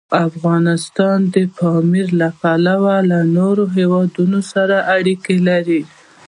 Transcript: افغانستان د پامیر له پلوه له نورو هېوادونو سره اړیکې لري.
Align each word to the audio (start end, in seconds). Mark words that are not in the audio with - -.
افغانستان 0.27 1.17
د 1.33 1.35
پامیر 1.57 2.07
له 2.21 2.29
پلوه 2.39 2.95
له 3.11 3.19
نورو 3.37 3.63
هېوادونو 3.77 4.39
سره 4.51 4.75
اړیکې 4.97 5.35
لري. 5.47 5.81